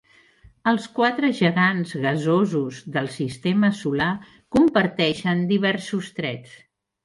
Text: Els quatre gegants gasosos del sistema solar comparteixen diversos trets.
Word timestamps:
Els 0.69 0.87
quatre 0.95 1.29
gegants 1.39 1.93
gasosos 2.07 2.81
del 2.97 3.11
sistema 3.19 3.71
solar 3.83 4.11
comparteixen 4.59 5.49
diversos 5.57 6.13
trets. 6.21 6.61